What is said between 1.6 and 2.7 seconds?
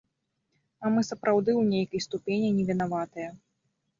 нейкай ступені не